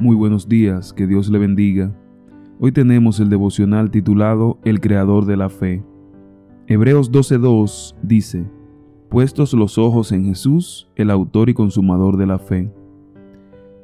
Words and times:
Muy 0.00 0.14
buenos 0.14 0.48
días, 0.48 0.92
que 0.92 1.08
Dios 1.08 1.28
le 1.28 1.40
bendiga. 1.40 1.92
Hoy 2.60 2.70
tenemos 2.70 3.18
el 3.18 3.30
devocional 3.30 3.90
titulado 3.90 4.60
El 4.62 4.80
Creador 4.80 5.26
de 5.26 5.36
la 5.36 5.48
Fe. 5.48 5.82
Hebreos 6.68 7.10
12.2 7.10 7.96
dice, 8.04 8.48
Puestos 9.08 9.54
los 9.54 9.76
ojos 9.76 10.12
en 10.12 10.26
Jesús, 10.26 10.88
el 10.94 11.10
autor 11.10 11.48
y 11.48 11.54
consumador 11.54 12.16
de 12.16 12.26
la 12.28 12.38
fe. 12.38 12.70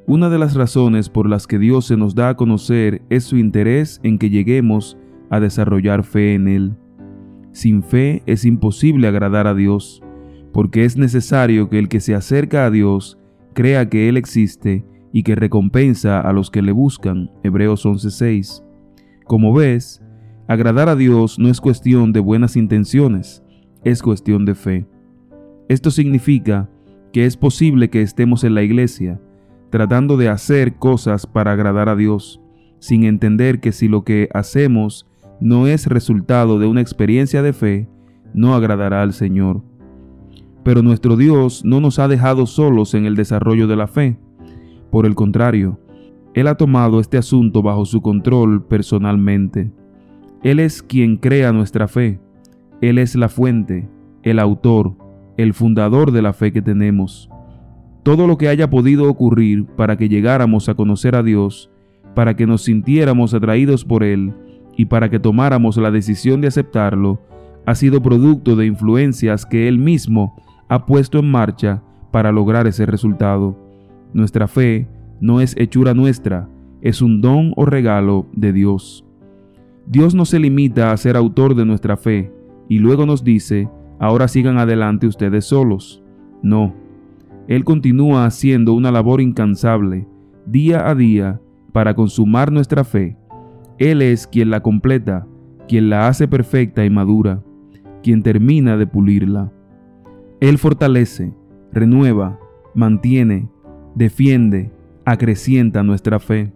Una 0.07 0.29
de 0.29 0.39
las 0.39 0.55
razones 0.55 1.09
por 1.09 1.27
las 1.27 1.47
que 1.47 1.59
Dios 1.59 1.87
se 1.87 1.97
nos 1.97 2.15
da 2.15 2.29
a 2.29 2.37
conocer 2.37 3.01
es 3.09 3.25
su 3.25 3.35
interés 3.35 3.99
en 4.01 4.17
que 4.17 4.29
lleguemos 4.29 4.97
a 5.29 5.41
desarrollar 5.41 6.05
fe 6.05 6.33
en 6.33 6.47
Él. 6.47 6.77
Sin 7.51 7.83
fe 7.83 8.23
es 8.25 8.45
imposible 8.45 9.09
agradar 9.09 9.47
a 9.47 9.53
Dios, 9.53 10.01
porque 10.53 10.85
es 10.85 10.95
necesario 10.95 11.67
que 11.67 11.77
el 11.77 11.89
que 11.89 11.99
se 11.99 12.15
acerca 12.15 12.65
a 12.65 12.71
Dios 12.71 13.19
crea 13.53 13.89
que 13.89 14.07
Él 14.07 14.15
existe 14.15 14.85
y 15.15 15.23
que 15.23 15.33
recompensa 15.33 16.19
a 16.19 16.33
los 16.33 16.51
que 16.51 16.61
le 16.61 16.73
buscan. 16.73 17.31
Hebreos 17.41 17.85
11:6. 17.85 18.65
Como 19.23 19.53
ves, 19.53 20.03
agradar 20.45 20.89
a 20.89 20.97
Dios 20.97 21.39
no 21.39 21.47
es 21.47 21.61
cuestión 21.61 22.11
de 22.11 22.19
buenas 22.19 22.57
intenciones, 22.57 23.41
es 23.85 24.01
cuestión 24.01 24.43
de 24.43 24.55
fe. 24.55 24.85
Esto 25.69 25.89
significa 25.89 26.69
que 27.13 27.25
es 27.25 27.37
posible 27.37 27.89
que 27.89 28.01
estemos 28.01 28.43
en 28.43 28.55
la 28.55 28.63
iglesia 28.63 29.21
tratando 29.69 30.17
de 30.17 30.27
hacer 30.27 30.75
cosas 30.75 31.25
para 31.25 31.53
agradar 31.53 31.87
a 31.87 31.95
Dios, 31.95 32.41
sin 32.79 33.05
entender 33.05 33.61
que 33.61 33.71
si 33.71 33.87
lo 33.87 34.03
que 34.03 34.27
hacemos 34.33 35.07
no 35.39 35.67
es 35.67 35.87
resultado 35.87 36.59
de 36.59 36.67
una 36.67 36.81
experiencia 36.81 37.41
de 37.41 37.53
fe, 37.53 37.87
no 38.33 38.53
agradará 38.53 39.01
al 39.01 39.13
Señor. 39.13 39.63
Pero 40.65 40.81
nuestro 40.81 41.15
Dios 41.15 41.63
no 41.63 41.79
nos 41.79 41.99
ha 41.99 42.09
dejado 42.09 42.47
solos 42.47 42.93
en 42.95 43.05
el 43.05 43.15
desarrollo 43.15 43.67
de 43.67 43.77
la 43.77 43.87
fe. 43.87 44.19
Por 44.91 45.05
el 45.05 45.15
contrario, 45.15 45.79
Él 46.33 46.47
ha 46.47 46.55
tomado 46.55 46.99
este 46.99 47.17
asunto 47.17 47.61
bajo 47.61 47.85
su 47.85 48.01
control 48.01 48.65
personalmente. 48.65 49.71
Él 50.43 50.59
es 50.59 50.83
quien 50.83 51.17
crea 51.17 51.51
nuestra 51.51 51.87
fe. 51.87 52.19
Él 52.81 52.97
es 52.97 53.15
la 53.15 53.29
fuente, 53.29 53.89
el 54.23 54.39
autor, 54.39 54.95
el 55.37 55.53
fundador 55.53 56.11
de 56.11 56.21
la 56.21 56.33
fe 56.33 56.51
que 56.51 56.61
tenemos. 56.61 57.29
Todo 58.03 58.27
lo 58.27 58.37
que 58.37 58.47
haya 58.47 58.69
podido 58.69 59.09
ocurrir 59.09 59.65
para 59.65 59.97
que 59.97 60.09
llegáramos 60.09 60.69
a 60.69 60.75
conocer 60.75 61.15
a 61.15 61.23
Dios, 61.23 61.71
para 62.13 62.35
que 62.35 62.45
nos 62.45 62.63
sintiéramos 62.63 63.33
atraídos 63.33 63.83
por 63.83 64.03
Él 64.03 64.33
y 64.77 64.85
para 64.85 65.09
que 65.09 65.19
tomáramos 65.19 65.77
la 65.77 65.91
decisión 65.91 66.41
de 66.41 66.47
aceptarlo, 66.47 67.21
ha 67.65 67.75
sido 67.75 68.01
producto 68.01 68.55
de 68.55 68.67
influencias 68.67 69.45
que 69.45 69.67
Él 69.67 69.79
mismo 69.79 70.35
ha 70.69 70.85
puesto 70.85 71.19
en 71.19 71.31
marcha 71.31 71.81
para 72.11 72.31
lograr 72.31 72.67
ese 72.67 72.85
resultado. 72.85 73.64
Nuestra 74.15 74.47
fe 74.47 74.87
no 75.19 75.41
es 75.41 75.57
hechura 75.57 75.93
nuestra, 75.93 76.47
es 76.79 77.01
un 77.01 77.19
don 77.19 77.51
o 77.57 77.65
regalo 77.65 78.27
de 78.31 78.53
Dios. 78.53 79.05
Dios 79.87 80.15
no 80.15 80.23
se 80.23 80.39
limita 80.39 80.93
a 80.93 80.97
ser 80.97 81.17
autor 81.17 81.53
de 81.53 81.65
nuestra 81.65 81.97
fe 81.97 82.31
y 82.69 82.79
luego 82.79 83.05
nos 83.05 83.25
dice, 83.25 83.69
ahora 83.99 84.29
sigan 84.29 84.57
adelante 84.57 85.05
ustedes 85.05 85.43
solos. 85.43 86.01
No, 86.41 86.73
Él 87.49 87.65
continúa 87.65 88.25
haciendo 88.25 88.71
una 88.71 88.89
labor 88.89 89.19
incansable, 89.19 90.07
día 90.45 90.89
a 90.89 90.95
día, 90.95 91.41
para 91.73 91.93
consumar 91.93 92.53
nuestra 92.53 92.85
fe. 92.85 93.17
Él 93.79 94.01
es 94.01 94.27
quien 94.27 94.49
la 94.49 94.61
completa, 94.61 95.27
quien 95.67 95.89
la 95.89 96.07
hace 96.07 96.25
perfecta 96.29 96.85
y 96.85 96.89
madura, 96.89 97.43
quien 98.01 98.23
termina 98.23 98.77
de 98.77 98.87
pulirla. 98.87 99.51
Él 100.39 100.57
fortalece, 100.57 101.33
renueva, 101.73 102.39
mantiene, 102.73 103.49
defiende, 103.95 104.71
acrecienta 105.05 105.83
nuestra 105.83 106.19
fe. 106.19 106.51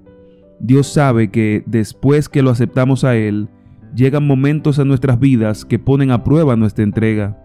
Dios 0.59 0.87
sabe 0.87 1.29
que 1.29 1.63
después 1.65 2.27
que 2.29 2.41
lo 2.41 2.49
aceptamos 2.51 3.03
a 3.03 3.15
Él, 3.15 3.49
llegan 3.95 4.27
momentos 4.27 4.77
a 4.77 4.85
nuestras 4.85 5.19
vidas 5.19 5.65
que 5.65 5.79
ponen 5.79 6.11
a 6.11 6.23
prueba 6.23 6.55
nuestra 6.55 6.83
entrega. 6.83 7.37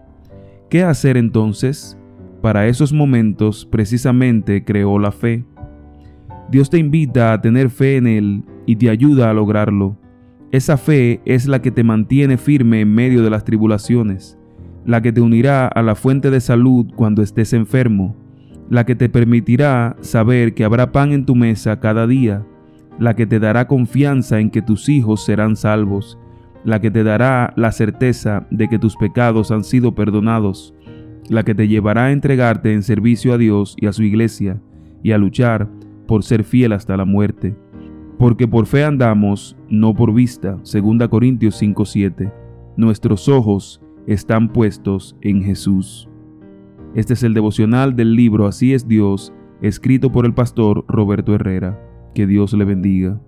¿Qué 0.69 0.83
hacer 0.83 1.17
entonces? 1.17 1.97
Para 2.41 2.67
esos 2.67 2.93
momentos 2.93 3.65
precisamente 3.65 4.63
creó 4.63 4.99
la 4.99 5.11
fe. 5.11 5.45
Dios 6.51 6.69
te 6.69 6.77
invita 6.77 7.33
a 7.33 7.41
tener 7.41 7.69
fe 7.69 7.97
en 7.97 8.07
Él 8.07 8.43
y 8.65 8.75
te 8.75 8.89
ayuda 8.89 9.29
a 9.29 9.33
lograrlo. 9.33 9.97
Esa 10.51 10.77
fe 10.77 11.21
es 11.25 11.47
la 11.47 11.61
que 11.61 11.71
te 11.71 11.83
mantiene 11.83 12.37
firme 12.37 12.81
en 12.81 12.93
medio 12.93 13.23
de 13.23 13.29
las 13.29 13.45
tribulaciones, 13.45 14.37
la 14.85 15.01
que 15.01 15.11
te 15.11 15.21
unirá 15.21 15.67
a 15.67 15.81
la 15.81 15.95
fuente 15.95 16.29
de 16.29 16.39
salud 16.39 16.85
cuando 16.95 17.21
estés 17.23 17.53
enfermo, 17.53 18.15
la 18.69 18.85
que 18.85 18.95
te 18.95 19.09
permitirá 19.09 19.95
saber 20.01 20.53
que 20.53 20.63
habrá 20.63 20.91
pan 20.91 21.11
en 21.11 21.25
tu 21.25 21.35
mesa 21.35 21.79
cada 21.79 22.07
día, 22.07 22.45
la 22.99 23.15
que 23.15 23.27
te 23.27 23.39
dará 23.39 23.67
confianza 23.67 24.39
en 24.39 24.49
que 24.49 24.61
tus 24.61 24.89
hijos 24.89 25.23
serán 25.23 25.55
salvos, 25.55 26.17
la 26.63 26.81
que 26.81 26.89
te 26.89 27.03
dará 27.03 27.53
la 27.55 27.71
certeza 27.71 28.47
de 28.49 28.67
que 28.67 28.79
tus 28.79 28.95
pecados 28.95 29.51
han 29.51 29.63
sido 29.63 29.93
perdonados, 29.93 30.73
la 31.29 31.43
que 31.43 31.53
te 31.55 31.67
llevará 31.67 32.05
a 32.05 32.11
entregarte 32.11 32.73
en 32.73 32.83
servicio 32.83 33.33
a 33.33 33.37
Dios 33.37 33.75
y 33.79 33.87
a 33.87 33.93
su 33.93 34.03
iglesia, 34.03 34.61
y 35.03 35.11
a 35.11 35.17
luchar 35.17 35.69
por 36.07 36.23
ser 36.23 36.43
fiel 36.43 36.73
hasta 36.73 36.97
la 36.97 37.05
muerte. 37.05 37.55
Porque 38.17 38.47
por 38.47 38.65
fe 38.65 38.83
andamos, 38.83 39.57
no 39.69 39.93
por 39.93 40.13
vista. 40.13 40.57
2 40.63 41.07
Corintios 41.09 41.61
5:7. 41.61 42.31
Nuestros 42.77 43.27
ojos 43.27 43.81
están 44.07 44.49
puestos 44.49 45.15
en 45.21 45.43
Jesús. 45.43 46.09
Este 46.95 47.13
es 47.13 47.23
el 47.23 47.33
devocional 47.33 47.97
del 47.97 48.15
libro 48.15 48.47
Así 48.47 48.73
es 48.73 48.87
Dios, 48.87 49.33
escrito 49.61 50.13
por 50.13 50.25
el 50.25 50.33
pastor 50.33 50.85
Roberto 50.87 51.35
Herrera. 51.35 51.77
Que 52.13 52.25
Dios 52.25 52.53
le 52.53 52.63
bendiga. 52.63 53.19